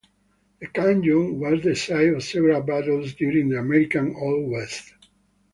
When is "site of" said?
1.75-2.23